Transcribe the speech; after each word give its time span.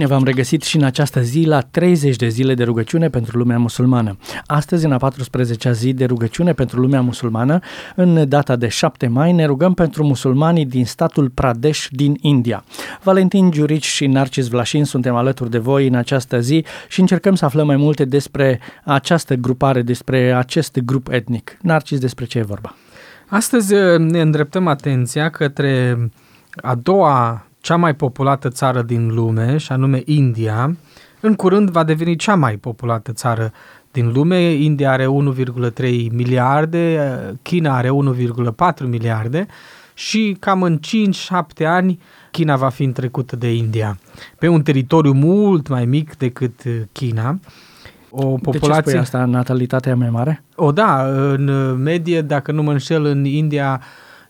Bine 0.00 0.12
v-am 0.12 0.24
regăsit 0.24 0.62
și 0.62 0.76
în 0.76 0.82
această 0.82 1.20
zi 1.20 1.44
la 1.44 1.60
30 1.60 2.16
de 2.16 2.28
zile 2.28 2.54
de 2.54 2.64
rugăciune 2.64 3.08
pentru 3.08 3.38
lumea 3.38 3.58
musulmană. 3.58 4.16
Astăzi, 4.46 4.84
în 4.84 4.92
a 4.92 5.10
14-a 5.10 5.72
zi 5.72 5.92
de 5.92 6.04
rugăciune 6.04 6.52
pentru 6.52 6.80
lumea 6.80 7.00
musulmană, 7.00 7.58
în 7.96 8.28
data 8.28 8.56
de 8.56 8.68
7 8.68 9.06
mai, 9.06 9.32
ne 9.32 9.44
rugăm 9.44 9.74
pentru 9.74 10.04
musulmanii 10.04 10.66
din 10.66 10.84
statul 10.84 11.30
Pradesh 11.30 11.86
din 11.90 12.16
India. 12.20 12.64
Valentin 13.02 13.50
Giurici 13.50 13.86
și 13.86 14.06
Narcis 14.06 14.48
Vlașin 14.48 14.84
suntem 14.84 15.14
alături 15.14 15.50
de 15.50 15.58
voi 15.58 15.86
în 15.86 15.94
această 15.94 16.40
zi 16.40 16.64
și 16.88 17.00
încercăm 17.00 17.34
să 17.34 17.44
aflăm 17.44 17.66
mai 17.66 17.76
multe 17.76 18.04
despre 18.04 18.60
această 18.84 19.34
grupare, 19.34 19.82
despre 19.82 20.34
acest 20.34 20.78
grup 20.78 21.08
etnic. 21.10 21.56
Narcis, 21.60 21.98
despre 21.98 22.24
ce 22.24 22.38
e 22.38 22.42
vorba? 22.42 22.74
Astăzi 23.28 23.74
ne 23.98 24.20
îndreptăm 24.20 24.66
atenția 24.66 25.30
către 25.30 25.98
a 26.56 26.74
doua 26.74 27.44
cea 27.60 27.76
mai 27.76 27.94
populată 27.94 28.48
țară 28.48 28.82
din 28.82 29.14
lume, 29.14 29.56
și 29.56 29.72
anume 29.72 30.02
India, 30.04 30.76
în 31.20 31.34
curând 31.34 31.70
va 31.70 31.84
deveni 31.84 32.16
cea 32.16 32.34
mai 32.34 32.56
populată 32.56 33.12
țară 33.12 33.52
din 33.90 34.12
lume. 34.12 34.52
India 34.52 34.90
are 34.90 35.06
1,3 35.06 36.06
miliarde, 36.10 37.10
China 37.42 37.76
are 37.76 37.88
1,4 37.88 38.88
miliarde 38.88 39.46
și 39.94 40.36
cam 40.40 40.62
în 40.62 40.78
5-7 41.62 41.66
ani 41.66 41.98
China 42.30 42.56
va 42.56 42.68
fi 42.68 42.84
întrecută 42.84 43.36
de 43.36 43.54
India. 43.54 43.98
Pe 44.38 44.48
un 44.48 44.62
teritoriu 44.62 45.12
mult 45.12 45.68
mai 45.68 45.84
mic 45.84 46.16
decât 46.16 46.62
China. 46.92 47.38
O 48.10 48.26
populație... 48.26 48.68
De 48.68 48.76
ce 48.76 48.80
spui 48.80 48.98
asta? 48.98 49.24
Natalitatea 49.24 49.96
mai 49.96 50.10
mare? 50.10 50.42
O, 50.54 50.72
da, 50.72 51.02
în 51.04 51.74
medie, 51.82 52.22
dacă 52.22 52.52
nu 52.52 52.62
mă 52.62 52.70
înșel, 52.70 53.04
în 53.04 53.24
India 53.24 53.80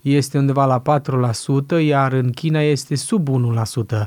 este 0.00 0.38
undeva 0.38 0.64
la 0.64 1.00
4%, 1.80 1.84
iar 1.84 2.12
în 2.12 2.30
China 2.30 2.60
este 2.60 2.94
sub 2.94 3.28
1% 3.28 4.06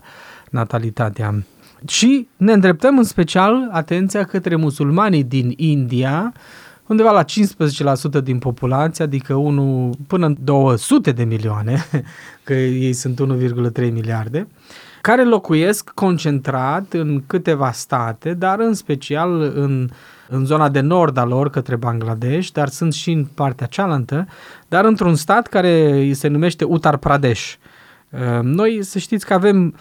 natalitatea. 0.50 1.44
Și 1.88 2.28
ne 2.38 2.54
îndreptăm 2.54 2.98
în 2.98 3.04
special 3.04 3.70
atenția 3.72 4.24
către 4.24 4.56
musulmanii 4.56 5.24
din 5.24 5.54
India, 5.56 6.34
undeva 6.88 7.12
la 7.12 7.24
15% 8.20 8.24
din 8.24 8.40
populație, 8.40 9.04
adică 9.04 9.34
1 9.34 9.92
până 10.08 10.26
în 10.26 10.38
200 10.44 11.12
de 11.12 11.24
milioane, 11.24 11.86
că 12.44 12.54
ei 12.54 12.94
sunt 12.94 13.22
1,3 13.80 13.92
miliarde, 13.92 14.48
care 15.02 15.24
locuiesc 15.24 15.90
concentrat 15.90 16.94
în 16.94 17.24
câteva 17.28 17.72
state, 17.72 18.34
dar 18.34 18.60
în 18.60 18.74
special 18.74 19.42
în 19.56 19.90
în 20.32 20.46
zona 20.46 20.70
de 20.70 20.80
nord 20.80 21.18
a 21.18 21.24
lor 21.24 21.50
către 21.50 21.76
Bangladesh, 21.76 22.50
dar 22.52 22.68
sunt 22.68 22.94
și 22.94 23.12
în 23.12 23.26
partea 23.26 23.68
cealaltă, 23.68 24.28
dar 24.68 24.86
într-un 24.86 25.16
stat 25.16 25.48
care 25.48 26.10
se 26.14 26.28
numește 26.28 26.64
Uttar 26.64 26.98
Pradesh. 26.98 27.54
Uh, 28.10 28.40
noi 28.42 28.84
să 28.84 29.00
știți 29.00 29.26
că 29.26 29.34
avem 29.34 29.76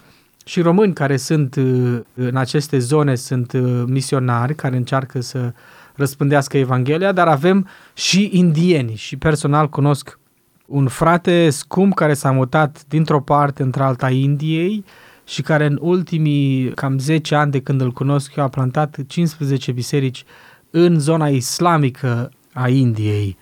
și 0.45 0.61
români 0.61 0.93
care 0.93 1.17
sunt 1.17 1.57
uh, 1.57 2.01
în 2.15 2.37
aceste 2.37 2.79
zone, 2.79 3.15
sunt 3.15 3.53
uh, 3.53 3.83
misionari 3.87 4.55
care 4.55 4.77
încearcă 4.77 5.21
să 5.21 5.53
răspândească 5.95 6.59
Evanghelia, 6.59 7.13
dar 7.13 7.29
avem 7.29 7.69
și 7.95 8.31
indieni 8.33 8.95
și 8.95 9.17
personal 9.17 9.69
cunosc 9.69 10.19
un 10.67 10.89
frate 10.89 11.51
scump 11.51 11.95
care 11.95 12.15
s-a 12.15 12.31
mutat 12.31 12.85
dintr-o 12.89 13.21
parte 13.21 13.63
într-alta 13.63 14.11
Indiei 14.11 14.85
și 15.31 15.43
care 15.43 15.67
în 15.67 15.79
ultimii 15.81 16.71
cam 16.75 16.99
10 16.99 17.35
ani 17.35 17.51
de 17.51 17.61
când 17.61 17.81
îl 17.81 17.93
cunosc 17.93 18.37
eu 18.37 18.45
a 18.45 18.49
plantat 18.49 18.99
15 19.07 19.73
biserici 19.73 20.25
în 20.71 20.99
zona 20.99 21.29
islamică 21.29 22.31
a 22.53 22.69
Indiei. 22.69 23.37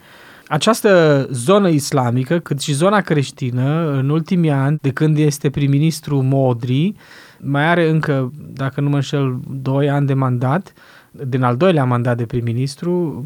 Această 0.48 1.26
zonă 1.32 1.68
islamică, 1.68 2.38
cât 2.38 2.60
și 2.60 2.72
zona 2.72 3.00
creștină, 3.00 3.90
în 3.98 4.08
ultimii 4.08 4.50
ani, 4.50 4.78
de 4.80 4.90
când 4.90 5.18
este 5.18 5.50
prim-ministru 5.50 6.22
Modri, 6.22 6.94
mai 7.40 7.64
are 7.68 7.90
încă, 7.90 8.32
dacă 8.52 8.80
nu 8.80 8.88
mă 8.88 8.94
înșel, 8.94 9.40
2 9.50 9.90
ani 9.90 10.06
de 10.06 10.14
mandat, 10.14 10.72
din 11.10 11.42
al 11.42 11.56
doilea 11.56 11.84
mandat 11.84 12.16
de 12.16 12.26
prim-ministru, 12.26 13.22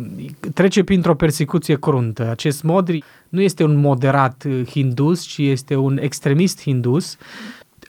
trece 0.54 0.84
printr-o 0.84 1.14
persecuție 1.14 1.78
cruntă. 1.78 2.30
Acest 2.30 2.62
Modri 2.62 3.02
nu 3.28 3.40
este 3.40 3.64
un 3.64 3.76
moderat 3.76 4.46
hindus, 4.66 5.22
ci 5.22 5.38
este 5.38 5.76
un 5.76 5.98
extremist 6.00 6.60
hindus 6.60 7.16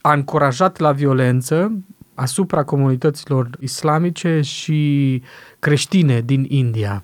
a 0.05 0.13
încurajat 0.13 0.79
la 0.79 0.91
violență 0.91 1.71
asupra 2.13 2.63
comunităților 2.63 3.49
islamice 3.59 4.41
și 4.41 5.21
creștine 5.59 6.21
din 6.21 6.45
India. 6.47 7.03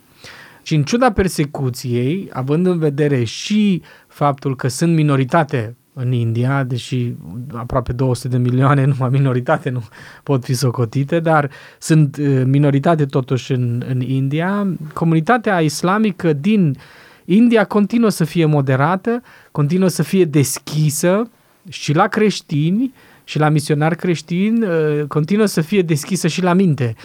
Și 0.62 0.76
în 0.76 0.84
ciuda 0.84 1.12
persecuției, 1.12 2.30
având 2.32 2.66
în 2.66 2.78
vedere 2.78 3.24
și 3.24 3.82
faptul 4.08 4.56
că 4.56 4.68
sunt 4.68 4.96
minoritate 4.96 5.76
în 5.94 6.12
India, 6.12 6.64
deși 6.64 7.14
aproape 7.54 7.94
200 7.94 8.28
de 8.28 8.38
milioane, 8.38 8.86
numai 8.98 9.10
minoritate 9.10 9.70
nu 9.70 9.84
pot 10.24 10.44
fi 10.44 10.54
socotite, 10.54 11.20
dar 11.20 11.50
sunt 11.80 12.18
uh, 12.18 12.42
minoritate 12.46 13.06
totuși 13.06 13.52
în, 13.52 13.84
în 13.88 14.02
India, 14.02 14.68
comunitatea 14.94 15.60
islamică 15.60 16.34
din 16.34 16.78
India 17.26 17.64
continuă 17.64 18.10
să 18.10 18.24
fie 18.24 18.46
moderată, 18.46 19.22
continuă 19.52 19.88
să 19.88 20.04
fie 20.04 20.26
deschisă 20.26 21.30
și 21.70 21.94
la 21.94 22.08
creștini 22.08 22.94
și 23.30 23.40
la 23.40 23.50
misionari 23.50 23.96
creștini 23.96 24.66
uh, 24.66 25.04
continuă 25.08 25.46
să 25.46 25.62
fie 25.62 25.82
deschisă 25.82 26.28
și 26.28 26.42
la 26.42 26.54
minte. 26.54 26.96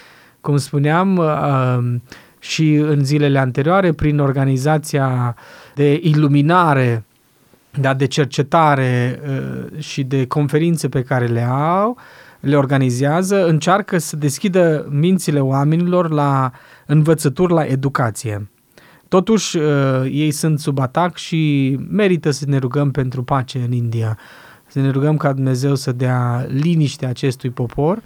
Cum 0.41 0.57
spuneam 0.57 1.17
uh, 1.17 2.01
și 2.39 2.75
în 2.75 3.05
zilele 3.05 3.39
anterioare, 3.39 3.93
prin 3.93 4.19
organizația 4.19 5.37
de 5.75 6.01
iluminare, 6.03 7.05
da, 7.81 7.95
de 7.95 8.07
cercetare 8.07 9.21
uh, 9.29 9.81
și 9.83 10.03
de 10.03 10.27
conferințe 10.27 10.89
pe 10.89 11.03
care 11.03 11.27
le 11.27 11.43
au, 11.51 11.97
le 12.41 12.57
organizează, 12.57 13.47
încearcă 13.47 13.99
să 13.99 14.17
deschidă 14.17 14.87
mințile 14.91 15.41
oamenilor 15.41 16.11
la 16.11 16.53
învățături, 16.87 17.53
la 17.53 17.65
educație. 17.65 18.49
Totuși, 19.09 19.59
ei 20.11 20.31
sunt 20.31 20.61
sub 20.61 20.79
atac 20.79 21.17
și 21.17 21.77
merită 21.91 22.31
să 22.31 22.45
ne 22.49 22.59
rugăm 22.59 22.91
pentru 22.91 23.23
pace 23.23 23.59
în 23.59 23.73
India 23.73 24.19
să 24.75 24.81
ne 24.81 24.91
rugăm 24.91 25.17
ca 25.17 25.33
Dumnezeu 25.33 25.75
să 25.75 25.93
dea 25.93 26.47
liniște 26.49 27.07
acestui 27.07 27.51
popor 27.51 28.03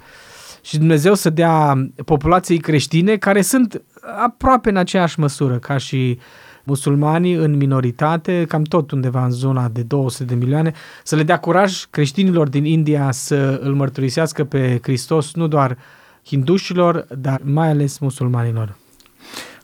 și 0.61 0.77
Dumnezeu 0.77 1.13
să 1.13 1.29
dea 1.29 1.87
populației 2.05 2.57
creștine 2.57 3.17
care 3.17 3.41
sunt 3.41 3.81
aproape 4.23 4.69
în 4.69 4.77
aceeași 4.77 5.19
măsură 5.19 5.57
ca 5.57 5.77
și 5.77 6.19
musulmanii 6.63 7.33
în 7.33 7.57
minoritate, 7.57 8.45
cam 8.47 8.61
tot 8.61 8.91
undeva 8.91 9.25
în 9.25 9.31
zona 9.31 9.67
de 9.67 9.81
200 9.81 10.23
de 10.23 10.35
milioane, 10.35 10.73
să 11.03 11.15
le 11.15 11.23
dea 11.23 11.39
curaj 11.39 11.85
creștinilor 11.89 12.49
din 12.49 12.65
India 12.65 13.11
să 13.11 13.59
îl 13.63 13.73
mărturisească 13.73 14.43
pe 14.43 14.79
Hristos, 14.81 15.33
nu 15.33 15.47
doar 15.47 15.77
hindușilor, 16.25 17.05
dar 17.17 17.41
mai 17.43 17.69
ales 17.69 17.99
musulmanilor. 17.99 18.75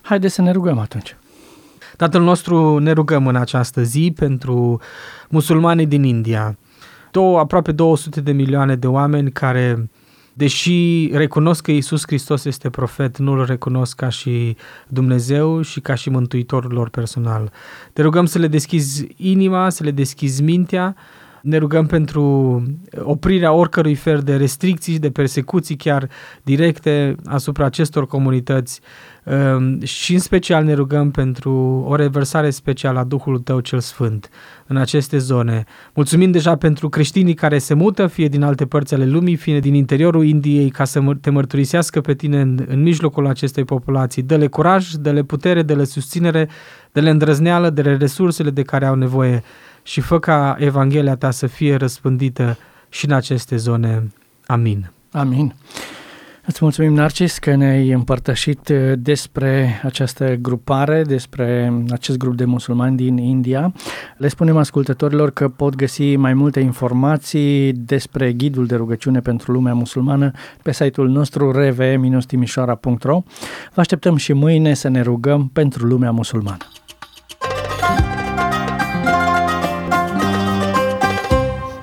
Haideți 0.02 0.34
să 0.34 0.42
ne 0.42 0.50
rugăm 0.50 0.78
atunci. 0.78 1.16
Tatăl 1.96 2.22
nostru, 2.22 2.78
ne 2.78 2.92
rugăm 2.92 3.26
în 3.26 3.36
această 3.36 3.82
zi 3.82 4.12
pentru 4.16 4.80
musulmanii 5.28 5.86
din 5.86 6.02
India, 6.02 6.56
două, 7.16 7.38
aproape 7.38 7.72
200 7.72 8.20
de 8.20 8.32
milioane 8.32 8.76
de 8.76 8.86
oameni 8.86 9.30
care, 9.30 9.90
deși 10.32 11.08
recunosc 11.12 11.62
că 11.62 11.70
Isus 11.70 12.02
Hristos 12.06 12.44
este 12.44 12.70
profet, 12.70 13.18
nu 13.18 13.32
îl 13.32 13.44
recunosc 13.44 13.96
ca 13.96 14.08
și 14.08 14.56
Dumnezeu 14.88 15.62
și 15.62 15.80
ca 15.80 15.94
și 15.94 16.10
Mântuitorul 16.10 16.72
lor 16.72 16.88
personal. 16.88 17.52
Te 17.92 18.02
rugăm 18.02 18.24
să 18.24 18.38
le 18.38 18.46
deschizi 18.46 19.06
inima, 19.16 19.70
să 19.70 19.84
le 19.84 19.90
deschizi 19.90 20.42
mintea, 20.42 20.96
ne 21.46 21.56
rugăm 21.58 21.86
pentru 21.86 22.62
oprirea 22.98 23.52
oricărui 23.52 23.94
fel 23.94 24.20
de 24.20 24.36
restricții, 24.36 24.98
de 24.98 25.10
persecuții 25.10 25.76
chiar 25.76 26.08
directe 26.42 27.14
asupra 27.24 27.64
acestor 27.64 28.06
comunități 28.06 28.80
Ehm, 29.26 29.84
și 29.84 30.12
în 30.12 30.18
special 30.18 30.64
ne 30.64 30.72
rugăm 30.72 31.10
pentru 31.10 31.84
o 31.88 31.94
reversare 31.94 32.50
specială 32.50 32.98
a 32.98 33.04
Duhului 33.04 33.42
Tău 33.42 33.60
cel 33.60 33.80
Sfânt 33.80 34.28
în 34.66 34.76
aceste 34.76 35.18
zone. 35.18 35.64
Mulțumim 35.94 36.30
deja 36.30 36.56
pentru 36.56 36.88
creștinii 36.88 37.34
care 37.34 37.58
se 37.58 37.74
mută, 37.74 38.06
fie 38.06 38.28
din 38.28 38.42
alte 38.42 38.66
părți 38.66 38.94
ale 38.94 39.06
lumii, 39.06 39.36
fie 39.36 39.60
din 39.60 39.74
interiorul 39.74 40.24
Indiei, 40.24 40.70
ca 40.70 40.84
să 40.84 41.00
te 41.20 41.30
mărturisească 41.30 42.00
pe 42.00 42.14
tine 42.14 42.40
în, 42.40 42.64
în 42.68 42.82
mijlocul 42.82 43.26
acestei 43.26 43.64
populații. 43.64 44.22
Dă-le 44.22 44.46
curaj, 44.46 44.90
dă-le 44.90 45.22
putere, 45.22 45.62
dă-le 45.62 45.84
susținere, 45.84 46.48
dă-le 46.92 47.10
îndrăzneală, 47.10 47.70
dă-le 47.70 47.96
resursele 47.96 48.50
de 48.50 48.62
care 48.62 48.86
au 48.86 48.94
nevoie 48.94 49.42
și 49.86 50.00
fă 50.00 50.18
ca 50.18 50.56
Evanghelia 50.58 51.16
ta 51.16 51.30
să 51.30 51.46
fie 51.46 51.76
răspândită 51.76 52.58
și 52.88 53.04
în 53.04 53.12
aceste 53.12 53.56
zone. 53.56 54.12
Amin. 54.46 54.90
Amin. 55.10 55.54
Îți 56.46 56.58
mulțumim, 56.60 56.94
Narcis, 56.94 57.38
că 57.38 57.54
ne-ai 57.54 57.90
împărtășit 57.90 58.68
uh, 58.68 58.92
despre 58.98 59.80
această 59.82 60.34
grupare, 60.34 61.02
despre 61.02 61.72
acest 61.90 62.18
grup 62.18 62.36
de 62.36 62.44
musulmani 62.44 62.96
din 62.96 63.16
India. 63.16 63.72
Le 64.16 64.28
spunem 64.28 64.56
ascultătorilor 64.56 65.30
că 65.30 65.48
pot 65.48 65.74
găsi 65.74 66.16
mai 66.16 66.34
multe 66.34 66.60
informații 66.60 67.72
despre 67.72 68.32
ghidul 68.32 68.66
de 68.66 68.74
rugăciune 68.74 69.20
pentru 69.20 69.52
lumea 69.52 69.74
musulmană 69.74 70.30
pe 70.62 70.72
site-ul 70.72 71.08
nostru 71.08 71.50
rv-timișoara.ro. 71.50 73.22
Vă 73.74 73.80
așteptăm 73.80 74.16
și 74.16 74.32
mâine 74.32 74.74
să 74.74 74.88
ne 74.88 75.00
rugăm 75.00 75.48
pentru 75.52 75.86
lumea 75.86 76.10
musulmană. 76.10 76.66